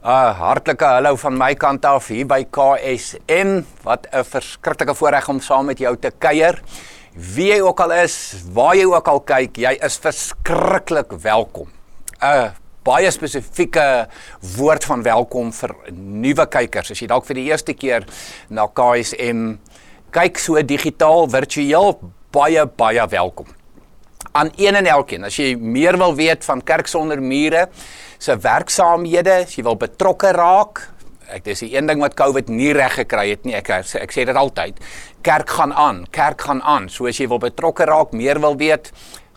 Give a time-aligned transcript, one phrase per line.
[0.00, 3.60] 'n Hartlike hallo van my kant af hier by KSM.
[3.84, 6.62] Wat 'n verskriklike voorreg om saam met jou te kuier.
[7.12, 11.68] Wie jy ook al is, waar jy ook al kyk, jy is verskriklik welkom.
[12.22, 12.52] 'n
[12.82, 14.08] Baie spesifieke
[14.56, 16.90] woord van welkom vir nuwe kykers.
[16.90, 18.04] As jy dalk vir die eerste keer
[18.48, 19.58] na KSM
[20.10, 22.00] kyk so digitaal, virtueel,
[22.32, 23.46] baie baie welkom
[24.32, 25.24] aan een en elkeen.
[25.24, 27.68] As jy meer wil weet van Kerk sonder mure
[28.20, 30.82] se werksaamhede, as jy wil betrokke raak,
[31.30, 33.54] ek dis die een ding wat COVID nie reg gekry het nie.
[33.56, 34.74] Ek ek sê dit altyd.
[35.26, 36.88] Kerk gaan aan, kerk gaan aan.
[36.90, 38.84] So as jy wil betrokke raak, meer wil weet,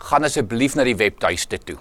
[0.10, 1.80] gaan asseblief na die webtuiste toe.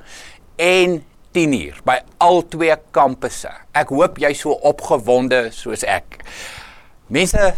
[0.56, 1.04] en
[1.36, 3.52] 10uur by al twee kampusse.
[3.76, 6.22] Ek hoop jy so opgewonde soos ek.
[7.12, 7.52] Mense,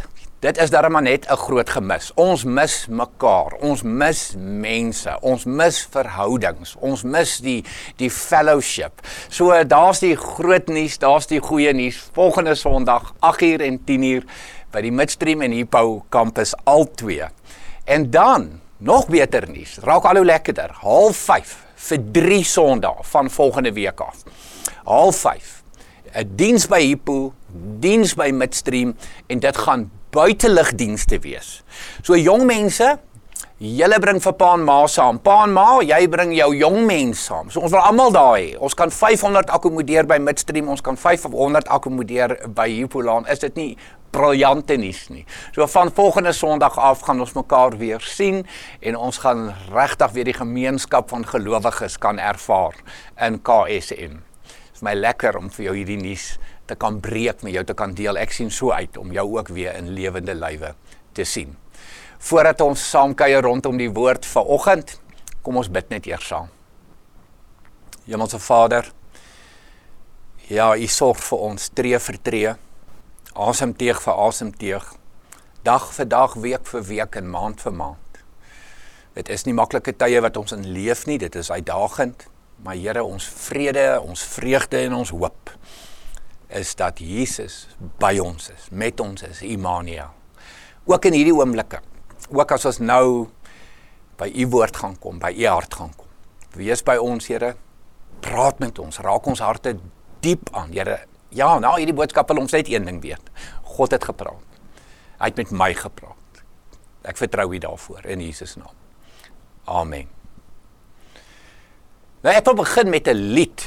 [0.46, 2.12] Dit is darem net 'n groot gemis.
[2.14, 3.54] Ons mis mekaar.
[3.62, 5.18] Ons mis mense.
[5.22, 6.76] Ons mis verhoudings.
[6.80, 7.64] Ons mis die
[7.96, 8.92] die fellowship.
[9.30, 12.10] So daar's die groot nuus, daar's die goeie nuus.
[12.14, 14.24] Volgende Sondag 8uur en 10uur
[14.72, 17.26] by die Midstream en Hippo kampus al twee.
[17.84, 19.78] En dan nog beter nuus.
[19.82, 20.76] Raak al hoe lekkerder.
[20.82, 24.24] 05:30 vir 3 Sondae van volgende week af.
[24.84, 25.65] 05:30
[26.14, 27.34] 'n diens by Hippo,
[27.80, 28.95] diens by Midstream
[29.28, 31.64] en dit gaan buiteligdienste wees.
[32.02, 32.97] So jong mense,
[33.58, 35.20] julle bring vir pa en ma saam.
[35.23, 37.52] Pa en ma, jy bring jou jong mens saam.
[37.52, 38.56] So ons wil almal daar hê.
[38.59, 43.28] Ons kan 500 akkommodeer by Midstream, ons kan 500 akkommodeer by Hipolaan.
[43.31, 43.72] Is dit nie
[44.16, 45.25] briljante nuus nie.
[45.56, 48.45] So van volgende Sondag af gaan ons mekaar weer sien
[48.80, 52.80] en ons gaan regtig weer die gemeenskap van gelowiges kan ervaar
[53.28, 54.22] in KSM.
[54.85, 56.35] My lekker om vir jou hierdie nuus
[56.69, 58.19] te kan breek met jou te kan deel.
[58.22, 60.75] Ek sien so uit om jou ook weer in lewende lywe
[61.18, 61.56] te sien.
[62.22, 64.97] Voordat ons saam kuier rondom die woord vanoggend,
[65.45, 66.51] kom ons bid net eers saam.
[68.06, 68.91] Hemelse Vader,
[70.50, 72.53] ja, U sorg vir ons tree vir tree,
[73.34, 74.91] asemteug vir asemteug,
[75.66, 78.22] dag vir dag, week vir week en maand vir maand.
[79.18, 82.28] Dit is nie maklike tye wat ons in leef nie, dit is uitdagend,
[82.64, 85.52] maar Here, ons vrede, ons vreugde en ons hoop
[86.56, 87.66] is dat Jesus
[88.00, 90.14] by ons is, met ons is, Immanuel.
[90.86, 91.82] Ook in hierdie oomblikke,
[92.30, 93.28] ook as ons nou
[94.20, 96.10] by u woord gaan kom, by u hart gaan kom.
[96.56, 97.56] Wees by ons, Here.
[98.24, 99.76] Praat met ons, raak ons harte
[100.24, 101.02] diep aan, Here.
[101.36, 103.34] Ja, nou hierdie boodskap wil ons net een ding weet.
[103.76, 104.62] God het gepraat.
[105.20, 106.44] Hy het met my gepraat.
[107.06, 108.76] Ek vertrou U daarvoor in Jesus naam.
[109.66, 110.15] Amen.
[112.25, 113.63] Nou ek wil begin met 'n lied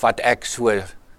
[0.00, 0.70] wat ek so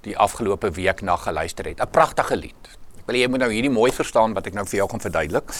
[0.02, 1.82] die afgelope week na geluister het.
[1.82, 2.64] 'n Pragtige lied.
[3.00, 5.52] Ek wil jy moet nou hierdie mooi verstaan wat ek nou vir jou gaan verduidelik.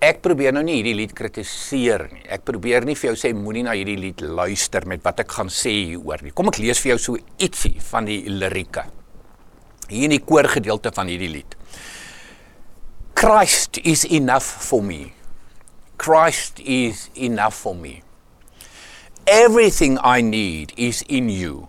[0.00, 2.22] Ek probeer nou nie hierdie lied kritiseer nie.
[2.28, 5.48] Ek probeer nie vir jou sê moenie na hierdie lied luister met wat ek gaan
[5.48, 6.30] sê hieroor nie.
[6.30, 8.84] Kom ek lees vir jou so ietsie van die lirieke.
[9.88, 11.56] Hier in die koorgedeelte van hierdie lied.
[13.14, 15.12] Christ is enough for me.
[15.96, 18.02] Christ is enough for me.
[19.28, 21.68] Everything I need is in you.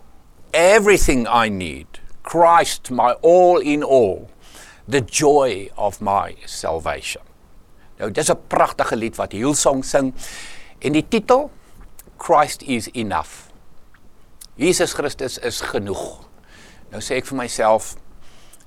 [0.54, 1.88] Everything I need
[2.24, 4.32] Christ, my all in all,
[4.88, 7.22] the joy of my salvation.
[8.00, 10.16] Nou dis 'n pragtige lied wat Hillsong sing
[10.80, 11.52] en die titel
[12.18, 13.52] Christ is enough.
[14.56, 16.24] Jesus Christus is genoeg.
[16.92, 17.96] Nou sê ek vir myself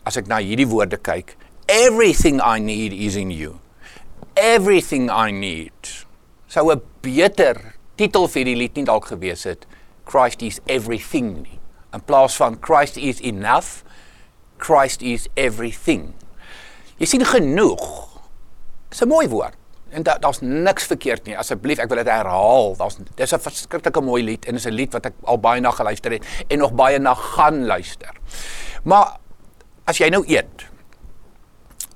[0.04, 1.36] as ek na hierdie woorde kyk,
[1.66, 3.60] everything I need is in you.
[4.36, 6.04] Everything I need.
[6.46, 9.66] Sou 'n beter titel vir die lied nie dalk gewees het
[10.10, 13.84] Christ is everything nie in plaas van Christ is enough,
[14.56, 16.12] Christ is everything.
[16.96, 17.84] Jy sien genoeg.
[18.88, 19.56] Dis 'n mooi woord.
[19.90, 21.38] En daar daar's niks verkeerd nie.
[21.38, 22.76] Asseblief, ek wil dit herhaal.
[22.76, 25.70] Daar's dis 'n verskriklike mooi lied en is 'n lied wat ek al baie na
[25.70, 28.12] geluister het en nog baie na gaan luister.
[28.84, 29.18] Maar
[29.84, 30.66] as jy nou eet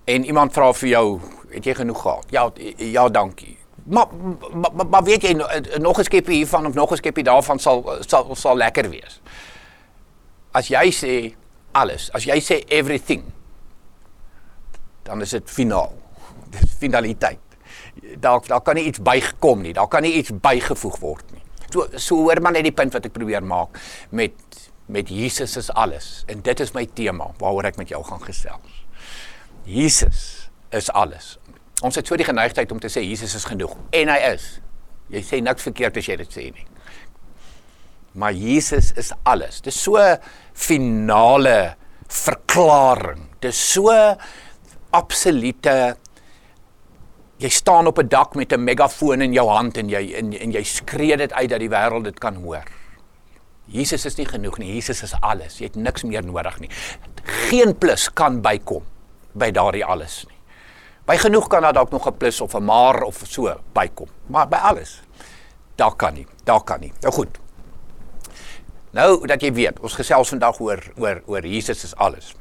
[0.04, 1.20] en iemand vra vir jou,
[1.50, 2.24] het jy genoeg gehad?
[2.30, 3.55] Ja, ja, dankie.
[3.86, 4.06] Maar
[4.54, 5.32] maar, maar weet jy
[5.78, 9.20] nog 'n skepie hiervan of nog 'n skepie daarvan sal sal sal lekker wees
[10.56, 11.12] as jy sê
[11.76, 13.26] alles, as jy sê everything,
[15.06, 15.92] dan is dit finaal.
[16.54, 17.42] Dis finaliteit.
[18.22, 19.74] Daar daar kan nie iets bygekom nie.
[19.76, 21.42] Daar kan nie iets bygevoeg word nie.
[21.72, 23.80] So so hoor maar net die punt wat ek probeer maak
[24.14, 24.36] met
[24.86, 28.84] met Jesus is alles en dit is my tema waaroor ek met jou gaan gesels.
[29.66, 30.20] Jesus
[30.70, 31.34] is alles.
[31.84, 34.46] Ons het so die geneigtheid om te sê Jesus is genoeg en hy is.
[35.12, 36.66] Jy sê niks verkeerd as jy dit sê nie.
[38.16, 39.60] Maar Jesus is alles.
[39.60, 40.00] Dis so
[40.56, 41.76] finale
[42.08, 43.26] verklaring.
[43.44, 43.92] Dis so
[44.96, 45.76] absolute
[47.36, 50.52] jy staan op 'n dak met 'n megafoon in jou hand en jy en, en
[50.52, 52.64] jy skree dit uit dat die wêreld dit kan hoor.
[53.66, 54.74] Jesus is nie genoeg nie.
[54.74, 55.58] Jesus is alles.
[55.58, 56.70] Jy het niks meer nodig nie.
[57.24, 58.82] Geen plus kan bykom
[59.34, 60.35] by daardie alles nie.
[61.06, 64.48] By genoeg kan daar dalk nog 'n plus of 'n maar of so bykom, maar
[64.48, 65.02] by alles
[65.76, 66.26] daar kan nie.
[66.44, 66.92] Daar kan nie.
[67.00, 67.38] Nou goed.
[68.90, 72.32] Nou dat jy weet, ons gesels vandag oor oor oor Jesus is alles.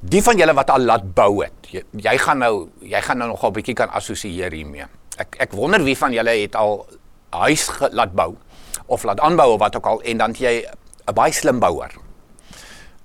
[0.00, 3.30] Die van julle wat al laat bou het, jy, jy gaan nou jy gaan nou
[3.30, 4.86] nogal bietjie kan assosieer hiermee.
[5.18, 6.86] Ek ek wonder wie van julle het al
[7.30, 8.34] huis laat bou
[8.86, 10.66] of laat aanbou of wat ook al en dan jy
[11.06, 12.07] 'n baie slim bouer.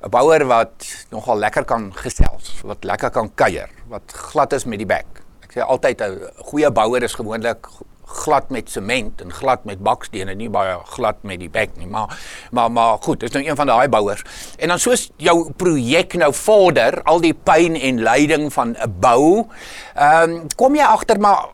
[0.03, 4.81] 'n Bouer wat nogal lekker kan gesels, wat lekker kan kuier, wat glad is met
[4.81, 5.23] die bek.
[5.47, 7.67] Ek sê altyd 'n goeie bouer is gewoonlik
[8.13, 12.11] glad met sement en glad met bakstene, nie baie glad met die bek nie, maar
[12.51, 14.23] maar maar goed, dis nou een van daai bouers.
[14.57, 19.47] En dan soos jou projek nou vorder, al die pyn en lyding van 'n bou,
[19.95, 21.49] ehm um, kom jy agter maar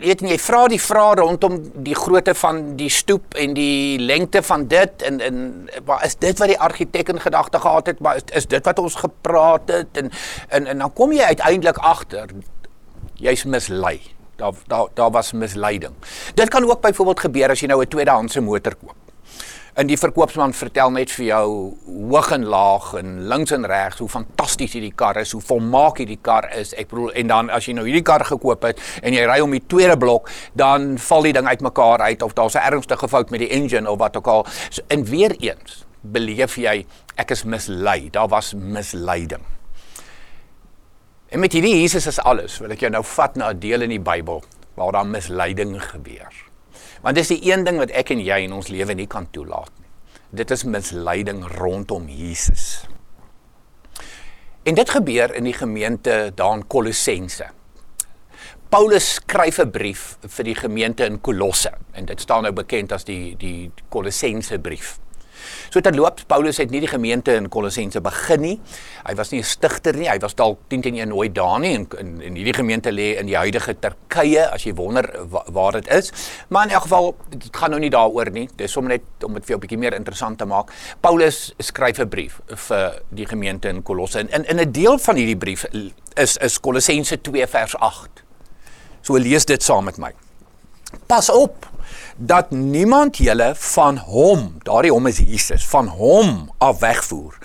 [0.00, 4.66] weet jy vra die vrae rondom die grootte van die stoep en die lengte van
[4.68, 5.36] dit en en
[5.84, 8.78] wat is dit wat die argitek in gedagte gehad het maar is, is dit wat
[8.78, 10.10] ons gepraat het en
[10.48, 12.32] en en dan kom jy uiteindelik agter
[13.20, 14.00] jy's mislei
[14.36, 15.94] daar daar daar was misleiding.
[16.34, 18.96] Dit kan ook byvoorbeeld gebeur as jy nou 'n tweedehandse motor koop
[19.72, 21.46] En die verkoopsman vertel net vir jou
[21.86, 26.18] hoog en laag en links en regs hoe fantasties hierdie kar is, hoe volmaak hierdie
[26.20, 26.74] kar is.
[26.76, 29.56] Ek bedoel en dan as jy nou hierdie kar gekoop het en jy ry om
[29.56, 33.40] die tweede blok, dan val die ding uitmekaar uit of daar's 'n ernstige fout met
[33.40, 34.46] die engine of wat ook al.
[34.68, 36.84] So, en weer eens beleef jy
[37.16, 38.10] ek is mislei.
[38.10, 39.42] Daar was misleiding.
[41.28, 42.58] En met hierdie Jesus is alles.
[42.58, 44.42] Wil ek jou nou vat na 'n deel in die Bybel
[44.74, 46.51] waar daar misleiding gebeur.
[47.02, 49.72] Want dis die een ding wat ek en jy in ons lewe nie kan toelaat
[49.80, 49.88] nie.
[50.42, 52.84] Dit is misleiding rondom Jesus.
[54.62, 57.48] En dit gebeur in die gemeente daar in Kolossense.
[58.72, 63.04] Paulus skryf 'n brief vir die gemeente in Kolosse en dit staan nou bekend as
[63.04, 64.98] die die Kolossense brief.
[65.72, 68.56] So terloops Paulus het nie die gemeente in Kolossense begin nie.
[69.06, 70.08] Hy was nie 'n stigter nie.
[70.08, 73.16] Hy was dalk 10 teen 1 nooit daar nie en in, in hierdie gemeente lê
[73.18, 76.12] in die huidige Turkye as jy wonder wa, waar dit is.
[76.48, 78.48] Maar in elk geval dit gaan nou nie daaroor nie.
[78.56, 80.70] Dis om net om dit vir jou 'n bietjie meer interessant te maak.
[81.00, 85.38] Paulus skryf 'n brief vir die gemeente in Kolosse en in 'n deel van hierdie
[85.38, 85.64] brief
[86.16, 88.22] is is Kolossense 2 vers 8.
[89.00, 90.12] So lees dit saam met my.
[91.06, 91.71] Pas op
[92.16, 97.38] dat niemand julle van hom, daardie hom is Jesus, van hom af wegvoer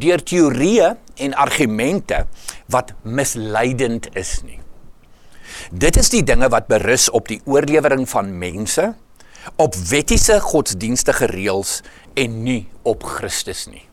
[0.00, 0.94] deur teorieë
[1.24, 2.24] en argumente
[2.72, 4.60] wat misleidend is nie.
[5.70, 8.92] Dit is die dinge wat berus op die oorlewering van mense,
[9.56, 11.80] op wettiese godsdienstige reëls
[12.18, 13.84] en nie op Christus nie.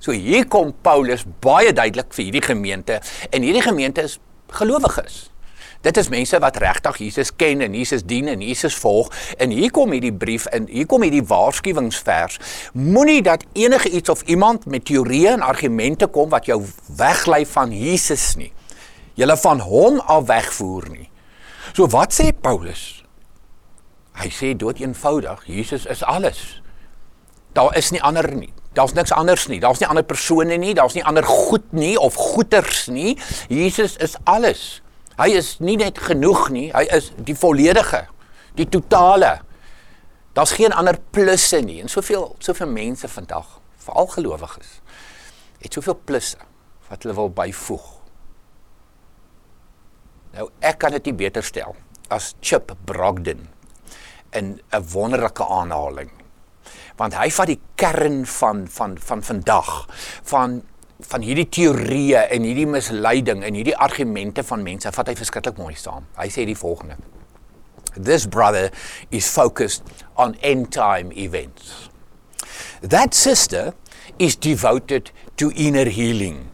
[0.00, 3.00] So hier kom Paulus baie duidelik vir hierdie gemeente
[3.30, 4.16] en hierdie gemeente is
[4.56, 5.29] gelowiges.
[5.80, 9.08] Dit is mense wat regtig Jesus ken en Jesus dien en Jesus volg.
[9.38, 12.38] En hier kom hierdie brief en hier kom hierdie waarskuwingsvers.
[12.72, 16.62] Moenie dat enige iets of iemand met teorieë en argumente kom wat jou
[16.96, 18.52] weglei van Jesus nie.
[19.14, 21.10] Julle van hom af wegvoer nie.
[21.72, 23.04] So wat sê Paulus?
[24.20, 26.60] Hy sê dood eenvoudig, Jesus is alles.
[27.52, 28.52] Daar is nie ander nie.
[28.72, 29.58] Daar's niks anders nie.
[29.60, 33.18] Daar's nie ander persone nie, daar's nie ander goed nie of goeders nie.
[33.48, 34.82] Jesus is alles.
[35.20, 38.06] Hy is nie net genoeg nie, hy is die volledige,
[38.56, 39.40] die totale.
[40.32, 41.80] Daar's geen ander plusse nie.
[41.82, 44.78] En soveel soveel mense vandag, veral gelowiges,
[45.60, 46.40] het soveel plusse
[46.88, 47.88] wat hulle wil byvoeg.
[50.38, 51.76] Nou ek kan dit nie beter stel
[52.10, 53.48] as Chip Brogden
[54.32, 56.10] in 'n wonderlike aanhaling.
[56.96, 59.86] Want hy vat die kern van van van vandag
[60.22, 60.62] van
[61.08, 65.74] van hierdie teorieë en hierdie misleiding en hierdie argumente van mense vat hy verskriklik mooi
[65.78, 66.06] saam.
[66.18, 66.98] Hy sê die volgende:
[67.96, 68.70] This brother
[69.10, 69.82] is focused
[70.16, 71.88] on end time events.
[72.82, 73.74] That sister
[74.18, 76.50] is devoted to inner healing.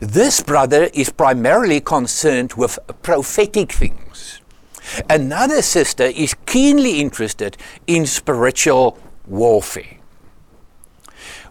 [0.00, 4.40] This brother is primarily concerned with prophetic things.
[5.08, 7.56] Another sister is keenly interested
[7.86, 10.01] in spiritual warfare.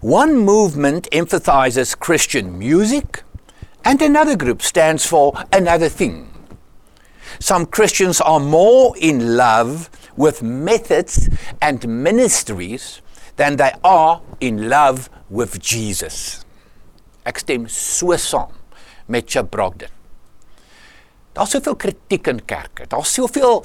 [0.02, 3.22] One movement emphasizes Christian music,
[3.86, 6.34] and another group stands for another thing.
[7.40, 11.30] Some Christians are more in love with methods
[11.62, 13.04] and ministries
[13.36, 16.46] than they are in love with Jesus.
[17.24, 18.58] Ek stem so saam
[19.08, 19.94] met Chip Brogden.
[21.38, 22.90] Daar's soveel kritiek in kerke.
[22.90, 23.62] Daar's soveel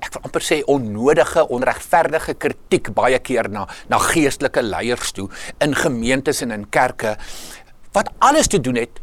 [0.00, 5.28] ek wil amper sê onnodige, onregverdige kritiek baie keer na na geestelike leiers toe
[5.60, 7.16] in gemeentes en in kerke
[7.92, 9.00] wat alles te doen het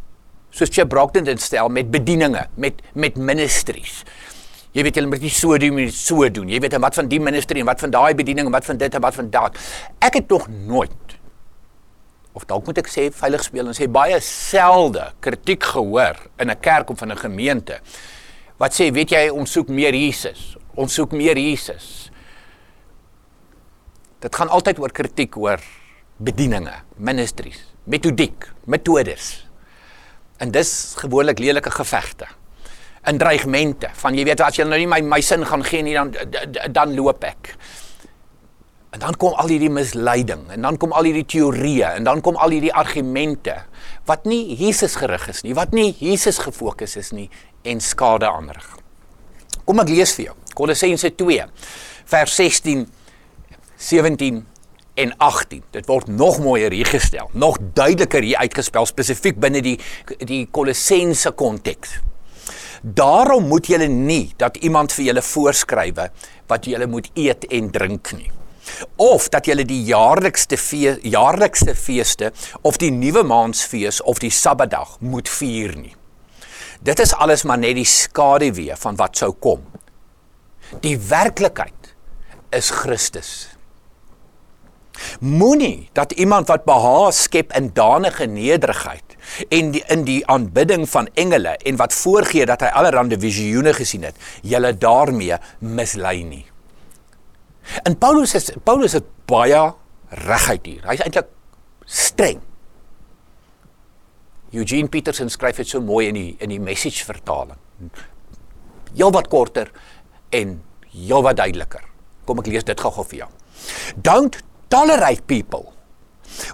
[0.50, 4.04] soos Chip Brogden dit stel met bedieninge, met met ministries.
[4.74, 6.50] Jy weet jy moet nie so doen, moet so doen.
[6.50, 8.78] Jy weet en wat van die ministry en wat van daai bediening en wat van
[8.78, 9.58] dit en wat van daat.
[10.06, 11.18] Ek het nog nooit
[12.38, 16.60] of dalk moet ek sê veilig speel en sê baie selde kritiek gehoor in 'n
[16.62, 17.80] kerk of in 'n gemeente
[18.60, 20.54] wat sê weet jy ons soek meer Jesus.
[20.80, 22.10] Ons soek meer Jesus.
[24.20, 25.64] Dit gaan altyd oor kritiek oor
[26.20, 29.32] bedieninge, ministries, metodiek, metodes.
[30.44, 32.28] En dis gewoonlik lelike gevegte
[33.08, 35.96] in dreigmente van jy weet as jy nou nie my my sin gaan gee nie
[35.96, 36.12] dan
[36.76, 37.54] dan loop ek.
[38.92, 42.40] En dan kom al hierdie misleiding en dan kom al hierdie teorieë en dan kom
[42.42, 43.56] al hierdie argumente
[44.10, 47.30] wat nie Jesus gerig is nie, wat nie Jesus gefokus is nie
[47.64, 48.68] en skade aanrig.
[49.66, 50.38] Kom ek lees vir jou.
[50.58, 51.44] Kolossense 2
[52.10, 52.88] vers 16
[53.80, 54.46] 17
[55.00, 55.64] en 18.
[55.72, 59.78] Dit word nog mooier hier gestel, nog duideliker hier uitgespel spesifiek binne die
[60.28, 62.00] die Kolossense konteks.
[62.82, 66.10] Daarom moet julle nie dat iemand vir julle voorskrywe
[66.48, 68.32] wat julle moet eet en drink nie.
[68.96, 74.98] Of dat julle die jaarlikste fees, jaarlikste feeste of die nuwe maansfees of die Sabbatdag
[75.00, 75.96] moet vier nie.
[76.80, 79.64] Dit is alles maar net die skaduwee van wat sou kom.
[80.84, 81.96] Die werklikheid
[82.56, 83.32] is Christus.
[85.24, 89.16] Moenie dat iemand wat behaag skep in danige nederigheid
[89.48, 94.04] en die, in die aanbidding van engele en wat voorgee dat hy allerlei visioene gesien
[94.08, 96.46] het, julle daarmee mislei nie.
[97.84, 99.62] En Paulus is Paulus het baie
[100.26, 100.84] regheid hier.
[100.90, 101.30] Hy's eintlik
[101.86, 102.42] streng.
[104.52, 107.60] Eugene Peterson skryf dit so mooi in die in die message vertaling.
[108.96, 109.72] Heel wat korter
[110.34, 111.84] en heel wat duideliker.
[112.26, 113.30] Kom ek lees dit gou-gou vir jou.
[114.02, 114.40] Don't
[114.74, 115.74] tolerate people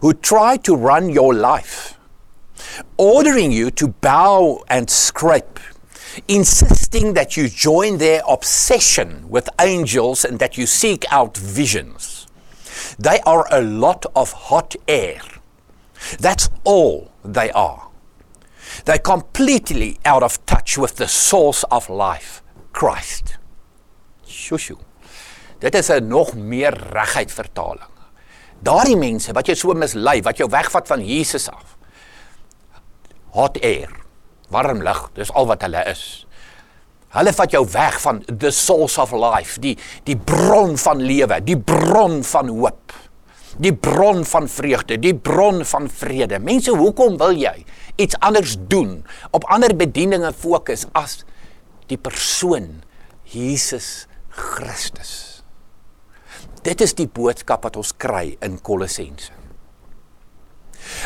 [0.02, 1.96] who try to run your life
[2.98, 5.60] ordering you to bow and scrape,
[6.28, 12.28] insisting that you join their obsession with angels and that you seek out visions.
[12.98, 15.22] They are a lot of hot air.
[16.20, 17.88] That's all they are.
[18.86, 22.41] They're completely out of touch with the source of life,
[22.72, 23.38] Christ.
[24.27, 24.77] Shushu.
[25.60, 27.94] Dit is 'n nog meer regheid vertaling.
[28.60, 31.75] Daardie mense wat jou so mislei, wat jou wegvat van Jesus af
[33.36, 33.91] hot air,
[34.53, 36.24] warm lug, dis al wat hulle is.
[37.15, 39.75] Hulle vat jou weg van the source of life, die
[40.08, 42.96] die bron van lewe, die bron van hoop.
[43.62, 46.40] Die bron van vreugde, die bron van vrede.
[46.44, 47.54] Mense, hoekom wil jy
[47.96, 49.00] iets anders doen,
[49.32, 51.22] op ander bedieninge fokus as
[51.88, 52.82] die persoon
[53.32, 55.44] Jesus Christus?
[56.66, 59.32] Dit is die boodskap wat ons kry in Kolossense.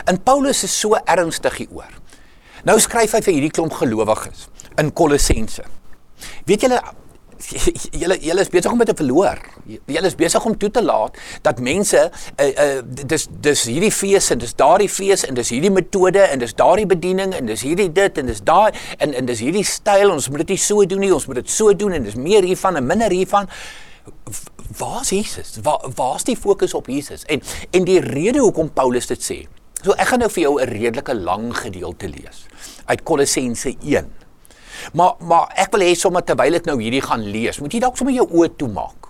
[0.10, 1.92] En Paulus is so ernstig hieroor.
[2.68, 4.48] Nou skryf hy vir hierdie klomp gelowiges
[4.80, 5.64] in Kolossense.
[6.48, 6.80] Weet julle
[8.02, 9.40] julle julle is besig om te verloor.
[9.66, 14.32] Julle is besig om toe te laat dat mense uh, uh, dis dis hierdie fees
[14.34, 17.90] en dis daardie fees en dis hierdie metode en dis daardie bediening en dis hierdie
[17.92, 21.04] dit en dis daai en en dis hierdie styl ons moet dit nie so doen
[21.06, 23.50] nie ons moet dit so doen en dis meer hiervan en minder hiervan
[24.78, 25.58] waar's Jesus?
[25.64, 27.26] Waar waar's die fokus op Jesus?
[27.26, 27.42] En
[27.72, 29.40] en die rede hoekom Paulus dit sê
[29.80, 32.46] So ek gaan nou vir jou 'n redelike lang gedeelte lees
[32.86, 34.12] uit Kolossense 1.
[34.94, 37.98] Maar maar ek wil hê sommer terwyl ek nou hierdie gaan lees, moet jy dalk
[38.00, 39.10] sommer jou oë toemaak.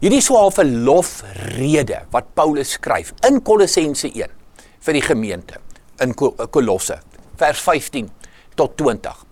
[0.00, 4.30] Hierdie is so 'n verlofrede wat Paulus skryf in Kolossense 1
[4.80, 5.58] vir die gemeente
[6.00, 7.00] in Kolosse
[7.36, 8.10] vers 15
[8.54, 9.24] tot 20.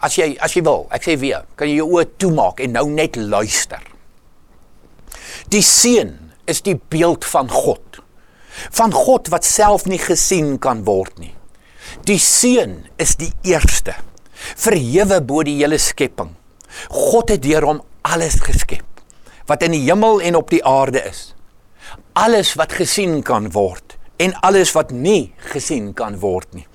[0.00, 2.86] As jy as jy wil, ek sê weer, kan jy jou oë toemaak en nou
[2.88, 3.82] net luister.
[5.48, 8.04] Die seun is die beeld van God
[8.70, 11.34] van God wat self nie gesien kan word nie.
[12.08, 13.96] Die seun is die eerste,
[14.56, 16.34] verhewe bo die hele skepping.
[16.90, 18.84] God het deur hom alles geskep
[19.48, 21.34] wat in die hemel en op die aarde is.
[22.16, 26.66] Alles wat gesien kan word en alles wat nie gesien kan word nie.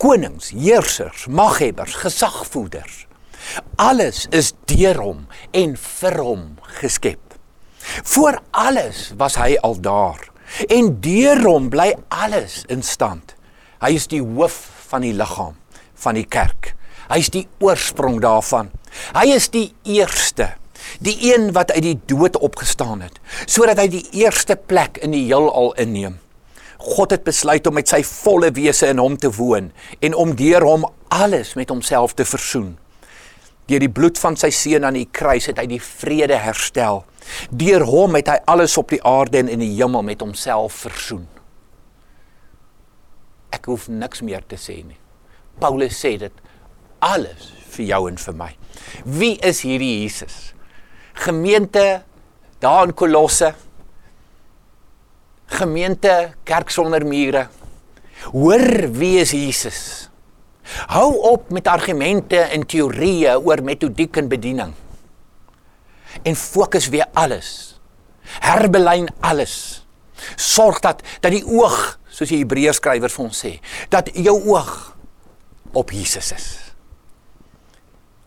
[0.00, 3.04] Konings, heersers, maghebbers, gesagvoerders.
[3.76, 6.44] Alles is deur hom en vir hom
[6.80, 7.20] geskep.
[8.04, 10.24] Voor alles was hy al daar
[10.68, 13.34] en deur hom bly alles in stand.
[13.82, 14.56] Hy is die hoof
[14.88, 15.56] van die liggaam
[15.98, 16.74] van die kerk.
[17.08, 18.70] Hy is die oorsprong daarvan.
[19.16, 20.52] Hy is die eerste,
[21.04, 25.26] die een wat uit die dood opgestaan het, sodat hy die eerste plek in die
[25.28, 26.18] heelal inneem.
[26.78, 29.72] God het besluit om met sy volle wese in hom te woon
[30.04, 32.76] en om deur hom alles met homself te versoen.
[33.68, 37.02] Deur die bloed van sy seun aan die kruis het hy die vrede herstel.
[37.50, 41.26] Deur hom het hy alles op die aarde en in die hemel met homself versoen.
[43.52, 44.96] Ek hoef niks meer te sê nie.
[45.58, 46.44] Paulus sê dit
[47.04, 48.50] alles vir jou en vir my.
[49.04, 50.52] Wie is hierdie Jesus?
[51.14, 52.02] Gemeente
[52.62, 53.54] daar in Kolosse
[55.48, 57.48] gemeente kerk sonder mure.
[58.32, 60.08] Hoor wie is Jesus?
[60.92, 64.74] Hou op met argumente en teorieë oor metodiek en bediening.
[66.22, 67.78] En fokus weer alles.
[68.44, 69.86] Herbelyn alles.
[70.36, 73.54] Sorg dat dat die oog, soos die Hebreërs skrywer vir ons sê,
[73.88, 74.72] dat jou oog
[75.78, 76.48] op Jesus is.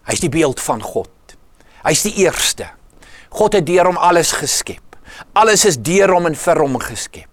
[0.10, 1.36] Hy's die beeld van God.
[1.86, 2.70] Hy's die eerste.
[3.32, 4.98] God het deur hom alles geskep.
[5.38, 7.30] Alles is deur hom en vir hom geskep.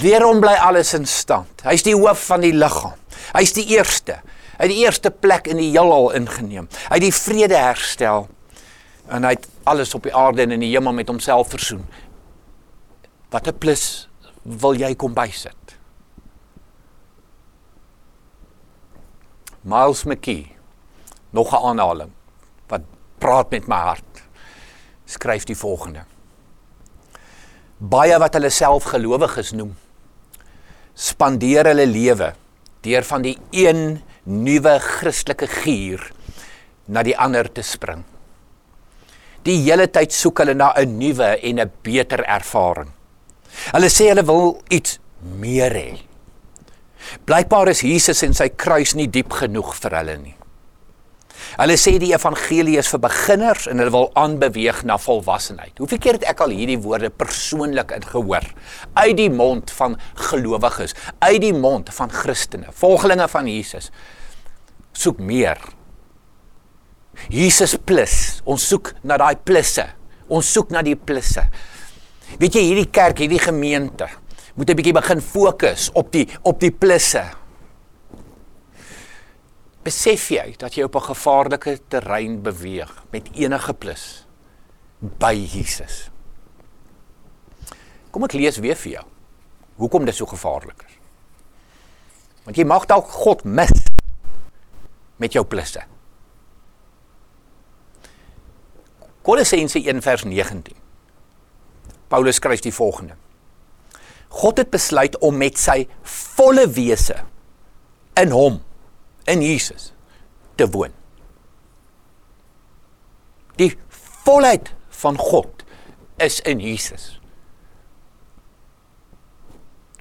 [0.00, 1.64] Deur hom bly alles in stand.
[1.66, 2.98] Hy's die hoof van die liggaam.
[3.32, 4.20] Hy's die eerste.
[4.56, 6.68] Hy het die eerste plek in die heelal ingeneem.
[6.88, 8.28] Hy het die vrede herstel
[9.12, 11.82] en hy het alles op die aarde en in die hemel met homself versoen.
[13.32, 14.08] Wat 'n plus
[14.42, 15.76] wil jy kom bysit?
[19.62, 20.51] Miles McKee
[21.32, 22.12] nog 'n aanhaling
[22.68, 22.82] wat
[23.18, 24.22] praat met my hart.
[25.04, 26.04] Skryf die volgende
[27.82, 29.72] baie wat hulle self gelowiges noem
[30.94, 32.30] spandeer hulle lewe
[32.86, 36.02] deur van die een nuwe Christelike gier
[36.86, 38.02] na die ander te spring.
[39.46, 42.90] Die hele tyd soek hulle na 'n nuwe en 'n beter ervaring.
[43.72, 44.98] Hulle sê hulle wil iets
[45.38, 45.98] meer hê.
[47.24, 50.36] Blykbaar is Jesus en sy kruis nie diep genoeg vir hulle nie.
[51.58, 55.74] Hulle sê die evangelie is vir beginners en hulle wil aanbeweeg na volwassenheid.
[55.78, 58.46] Hoeveel keer het ek al hierdie woorde persoonlik ingehoor
[58.94, 59.98] uit die mond van
[60.30, 63.90] gelowiges, uit die mond van Christene, volgelinge van Jesus.
[64.92, 65.60] Soek meer.
[67.28, 68.40] Jesus plus.
[68.44, 69.86] Ons soek na daai plusse.
[70.32, 71.44] Ons soek na die plusse.
[72.40, 74.08] Weet jy hierdie kerk, hierdie gemeente
[74.54, 77.24] moet 'n bietjie begin fokus op die op die plusse
[79.82, 84.26] besef jy dat jy op 'n gevaarlike terrein beweeg met enige plus
[85.00, 86.10] by Jesus.
[88.10, 89.04] Kom ek lees weer vir jou.
[89.76, 90.98] Hoekom dit so gevaarlik is?
[92.44, 93.72] Want jy mag dalk God mis
[95.16, 95.82] met jou plusse.
[99.22, 100.74] Kolossense 1 vers 19.
[102.08, 103.14] Paulus skryf die volgende:
[104.28, 107.24] God het besluit om met sy volle wese
[108.14, 108.60] in hom
[109.24, 109.92] in Jesus
[110.54, 110.92] te woon.
[113.60, 113.72] Die
[114.24, 115.64] volheid van God
[116.16, 117.20] is in Jesus.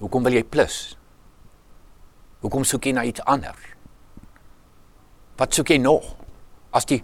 [0.02, 0.96] Hoekom wil jy plus?
[2.42, 3.70] Hoekom soek jy na iets anders?
[5.38, 6.16] Wat soek jy nog
[6.74, 7.02] as die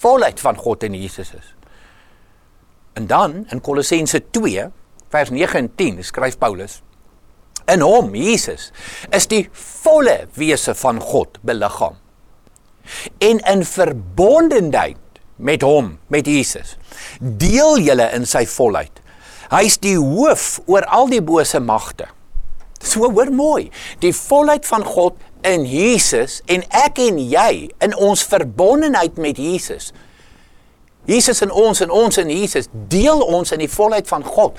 [0.00, 1.54] volheid van God in Jesus is?
[2.98, 4.66] En dan in Kolossense 2
[5.10, 6.80] vers 9 en 10 skryf Paulus
[7.70, 8.70] In hom, Jesus,
[9.14, 11.98] is die volle wese van God beliggaam.
[13.22, 14.98] En in verbondenheid
[15.40, 16.76] met hom, met Jesus,
[17.20, 19.00] deel julle in sy volheid.
[19.50, 22.10] Hy's die hoof oor al die bose magte.
[22.80, 23.68] So hoor mooi,
[24.00, 29.90] die volheid van God in Jesus en ek en jy in ons verbondenheid met Jesus.
[31.08, 34.58] Jesus in ons en ons in Jesus deel ons in die volheid van God.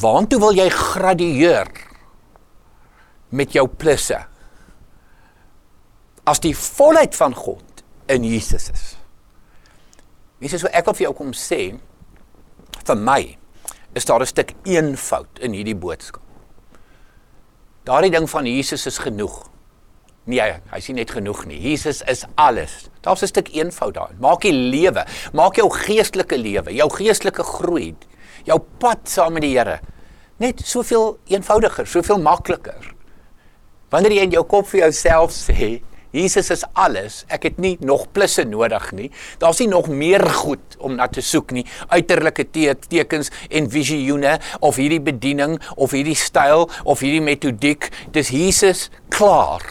[0.00, 1.70] Waartoe wil jy gradueer?
[3.30, 4.18] Met jou plusse
[6.28, 8.86] as die volheid van God in Jesus is.
[10.44, 11.62] Sê so ek wil vir jou kom sê
[12.88, 13.22] vir my
[13.96, 16.22] is daar 'n stuk eenvoud in hierdie boodskap.
[17.84, 19.48] Daardie ding van Jesus is genoeg.
[20.26, 21.58] Nee, hy sien net genoeg nie.
[21.58, 22.90] Jesus is alles.
[23.00, 24.18] Daar's 'n stuk eenvoud daarin.
[24.20, 27.96] Maak jy lewe, maak jou geestelike lewe, jou geestelike groei,
[28.44, 29.80] jou pad saam met die Here
[30.38, 32.94] net soveel eenvoudiger, soveel makliker.
[33.92, 35.78] Wanneer jy in jou kop vir jouself sê,
[36.12, 39.08] Jesus is alles, ek het nie nog plusse nodig nie.
[39.40, 41.66] Daar's nie nog meer goed om na te soek nie.
[41.92, 48.32] Uiterlike te tekens en visioene of hierdie bediening of hierdie styl of hierdie metodiek, dis
[48.32, 49.64] Jesus klaar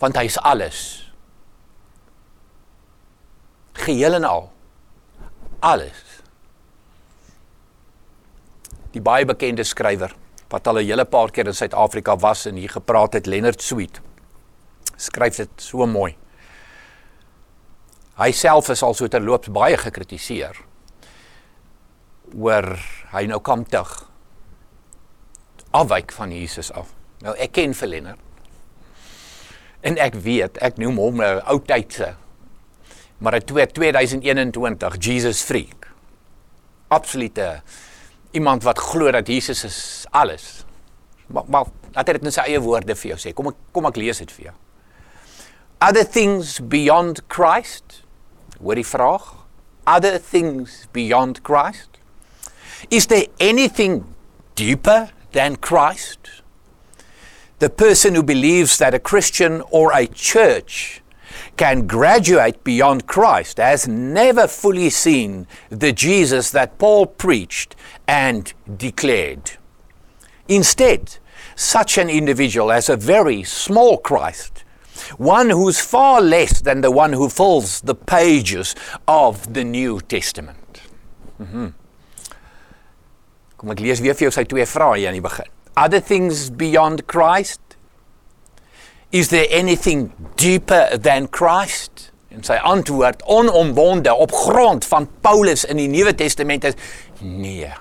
[0.00, 0.78] want hy is alles.
[3.84, 4.46] Geheel en al.
[5.60, 5.98] Alles.
[8.96, 10.16] Die baie bekende skrywer
[10.50, 14.00] wat al 'n hele paar keer in Suid-Afrika was en hier gepraat het Leonard Sweet.
[14.96, 16.16] Skryf dit so mooi.
[18.16, 20.56] Hy self is al so terloops baie gekritiseer
[22.34, 22.78] oor
[23.12, 24.10] hy nou kom terug
[25.70, 26.92] afwyk van Jesus af.
[27.20, 28.16] Nou ek ken Verlenner.
[29.80, 32.16] En ek weet, ek noem hom 'n ou tydse
[33.20, 35.92] maar 'n 2021 Jesus freak.
[36.88, 37.62] Absolute
[38.30, 40.64] iemand wat glo dat Jesus is alles.
[41.26, 43.34] Maar maar laat hy dit in sy eie woorde vir jou sê.
[43.34, 44.56] Kom ek kom ek lees dit vir jou.
[45.80, 48.02] Other things beyond Christ?
[48.60, 49.30] Hoor die vraag.
[49.86, 51.98] Other things beyond Christ?
[52.90, 54.04] Is there anything
[54.54, 56.42] deeper than Christ?
[57.58, 61.02] The person who believes that a Christian or a church
[61.60, 67.76] can graduate beyond Christ has never fully seen the Jesus that Paul preached
[68.08, 69.58] and declared.
[70.48, 71.18] Instead,
[71.54, 74.64] such an individual has a very small Christ,
[75.18, 78.74] one who's far less than the one who fills the pages
[79.06, 80.80] of the New Testament.
[81.38, 81.66] Mm-hmm.
[83.60, 85.52] Kom ek lees weer vir jou sy twee vrae aan die begin.
[85.76, 87.69] Other things beyond Christ?
[89.10, 92.12] Is there anything deeper than Christ?
[92.30, 96.78] En sy antwoord onomwonde op grond van Paulus in die Nuwe Testament is
[97.18, 97.72] nee.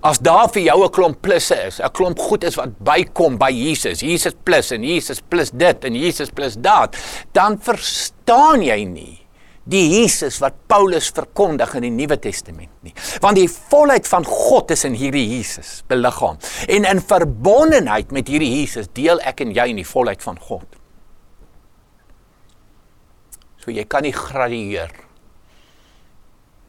[0.00, 3.50] As daar vir jou 'n klomp plusse is, 'n klomp goed is wat bykom by
[3.50, 6.96] Jesus, Jesus plus en Jesus plus dit en Jesus plus dat,
[7.32, 9.25] dan verstaan jy nie
[9.66, 12.94] die Jesus wat Paulus verkondig in die Nuwe Testament nie.
[13.22, 16.38] Want die volheid van God is in hierdie Jesus beliggaam.
[16.70, 20.78] En in verbondenheid met hierdie Jesus deel ek en jy in die volheid van God.
[23.62, 24.94] So jy kan nie gradueer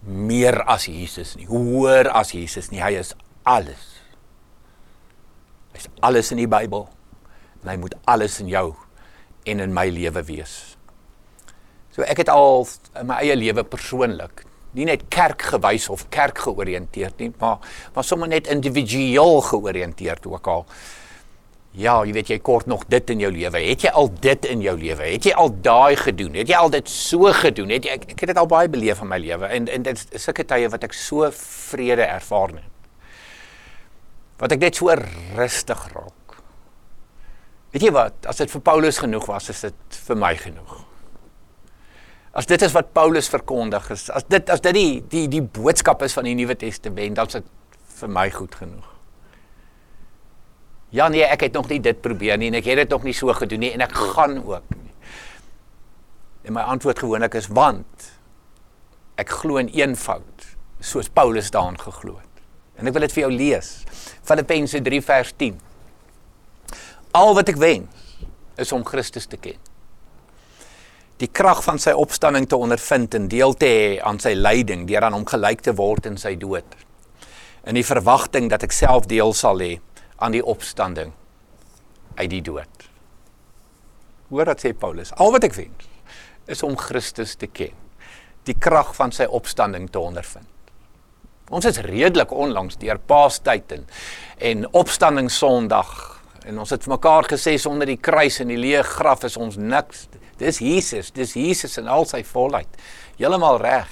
[0.08, 2.82] meer as Jesus nie, hoër as Jesus nie.
[2.82, 3.14] Hy is
[3.46, 3.84] alles.
[5.76, 6.88] Hy's alles in die Bybel.
[7.62, 8.72] En hy moet alles in jou
[9.48, 10.77] en in my lewe wees.
[11.98, 12.68] So ek het al
[13.02, 14.44] in my eie lewe persoonlik
[14.78, 17.58] nie net kerk gewys of kerk georiënteerd nie, maar
[17.96, 20.66] maar sommer net individueel georiënteerd ook al.
[21.78, 23.60] Ja, jy weet jy kort nog dit in jou lewe.
[23.62, 25.10] Het jy al dit in jou lewe?
[25.12, 26.38] Het jy al daai gedoen?
[26.38, 27.74] Het jy al dit so gedoen?
[27.74, 30.06] Het jy ek, ek het dit al baie beleef in my lewe en en dit
[30.18, 32.74] is sulke tye wat ek so vrede ervaar het.
[34.38, 34.94] Wat ek net so
[35.38, 36.38] rustig raak.
[37.74, 38.26] Weet jy wat?
[38.30, 40.87] As dit vir Paulus genoeg was, is dit vir my genoeg.
[42.38, 46.04] As dit is wat Paulus verkondig is, as dit as dit die die die boodskap
[46.06, 47.48] is van die Nuwe Testament, dan is dit
[47.98, 48.92] vir my goed genoeg.
[50.94, 53.16] Ja nee, ek het nog nie dit probeer nie en ek het dit nog nie
[53.18, 54.94] so gedoen nie en ek gaan ook nie.
[56.46, 58.12] En my antwoord gewoonlik is want
[59.18, 60.46] ek glo in eenvoud
[60.78, 62.44] soos Paulus daarin geglo het.
[62.78, 63.72] En ek wil dit vir jou lees.
[64.22, 65.58] Filippense 3 vers 10.
[67.18, 68.22] Al wat ek wens
[68.62, 69.58] is om Christus te ken
[71.18, 75.08] die krag van sy opstanding te ondervind en deel te hê aan sy lyding deur
[75.08, 76.78] aan hom gelyk te word in sy dood.
[77.68, 79.78] In die verwagting dat ek self deel sal hê
[80.22, 81.14] aan die opstanding
[82.18, 82.86] uit die dood.
[84.30, 85.14] Hoor wat sê Paulus?
[85.18, 85.90] Al wat ek wens
[86.48, 87.74] is om Christus te ken.
[88.48, 90.48] Die krag van sy opstanding te ondervind.
[91.52, 93.84] Ons is redelik onlangs deur Paastyd en
[94.38, 95.92] en opstanding Sondag
[96.48, 99.58] en ons het vir mekaar gesê sonder die kruis en die leë graf is ons
[99.60, 100.06] niks.
[100.38, 102.70] Dis Jesus, dis Jesus in al sy volheid.
[103.18, 103.90] Heeltemal reg.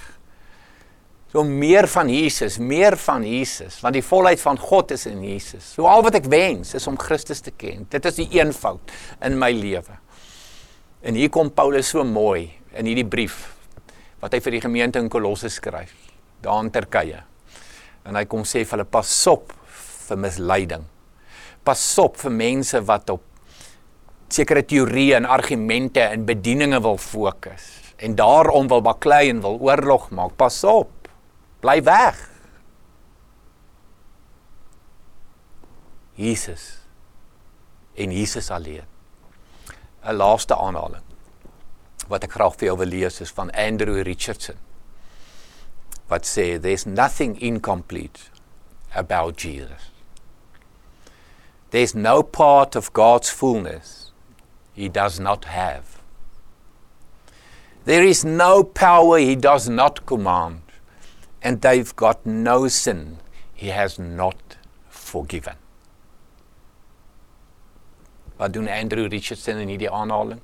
[1.33, 5.65] So meer van Jesus, meer van Jesus, want die volheid van God is in Jesus.
[5.75, 7.83] So al wat ek wens is om Christus te ken.
[7.91, 8.93] Dit is die eenvoud
[9.25, 9.97] in my lewe.
[11.05, 13.41] En hier kom Paulus so mooi in hierdie brief
[14.23, 15.91] wat hy vir die gemeente in Kolosse skryf,
[16.41, 17.19] daar in Turkye.
[18.07, 19.51] En hy kom sê vir hulle pas op
[20.07, 20.87] vir misleiding.
[21.67, 23.27] Pas op vir mense wat op
[24.33, 30.09] sekere teorieë en argumente en bedieninge wil fokus en daarom wil baklei en wil oorlog
[30.11, 30.35] maak.
[30.35, 30.91] Pas op.
[31.63, 32.19] Bly weg.
[36.15, 36.79] Jesus
[37.95, 38.87] en Jesus alleen.
[40.05, 41.03] 'n Laaste aanhaling
[42.07, 44.57] wat ek graag vir jou wil lees is van Andrew Richardson
[46.07, 48.29] wat sê there's nothing incomplete
[48.93, 49.89] about Jesus.
[51.71, 54.04] There's no part of God's fullness
[54.75, 56.01] he does not have.
[57.85, 60.61] There is no power he does not command,
[61.41, 63.17] and they've got no sin
[63.53, 64.57] he has not
[64.89, 65.55] forgiven.
[68.37, 70.41] Wat doen Andrew Richardson in hierdie aanhaling?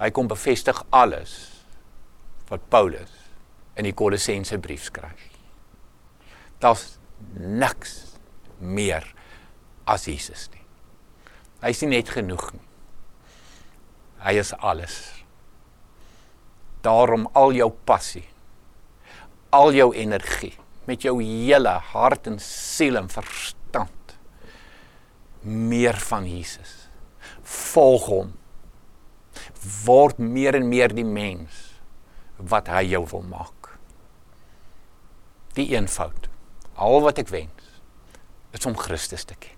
[0.00, 1.34] Hy kom bevestig alles
[2.48, 3.12] wat Paulus
[3.76, 5.28] in die Kolossense brief skryf.
[6.62, 6.96] Daar's
[7.36, 8.14] niks
[8.60, 9.04] meer
[9.84, 10.62] as Jesus nie.
[11.60, 12.64] Hy is nie net genoeg nie.
[14.24, 14.96] Hy is alles.
[16.84, 18.24] Daarom al jou passie,
[19.52, 20.54] al jou energie
[20.88, 24.16] met jou hele hart en siel en verstand
[25.44, 26.88] meer van Jesus.
[27.42, 28.32] Volg hom.
[29.84, 31.60] Word meer en meer die mens
[32.36, 33.74] wat hy jou wil maak.
[35.56, 36.28] Die eenvoud.
[36.74, 37.80] Al wat ek wens
[38.54, 39.52] is om Christus te ken.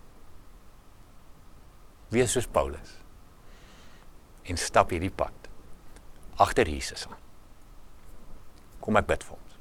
[2.12, 3.06] Wees soos Paulus.
[4.46, 5.32] En stap hierdie pad
[6.42, 7.18] agter Jesus aan.
[8.85, 9.56] Kom ek bid vir ons.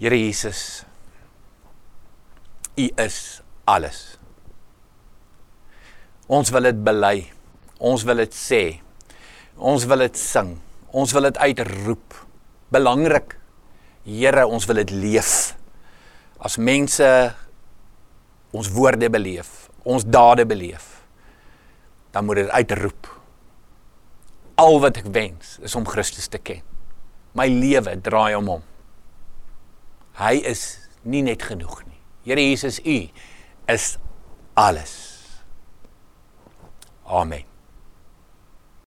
[0.00, 0.60] Here Jesus,
[2.74, 3.18] U is
[3.70, 4.00] alles.
[6.26, 7.28] Ons wil dit bely.
[7.78, 8.62] Ons wil dit sê.
[9.54, 10.56] Ons wil dit sing.
[10.90, 12.16] Ons wil dit uitroep.
[12.74, 13.36] Belangrik.
[14.08, 15.54] Here, ons wil dit leef.
[16.44, 17.06] As mense
[18.54, 20.93] ons woorde beleef, ons dade beleef,
[22.14, 23.10] dan moet dit uitroep.
[24.54, 26.62] Al wat ek wens is om Christus te ken.
[27.34, 28.62] My lewe draai om hom.
[30.20, 30.62] Hy is
[31.02, 31.98] nie net genoeg nie.
[32.22, 32.98] Here Jesus, U
[33.66, 33.96] is
[34.54, 34.94] alles.
[37.02, 37.53] Amen.